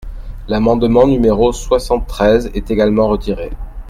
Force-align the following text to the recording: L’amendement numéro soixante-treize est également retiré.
L’amendement 0.47 1.05
numéro 1.05 1.51
soixante-treize 1.53 2.49
est 2.55 2.71
également 2.71 3.07
retiré. 3.07 3.51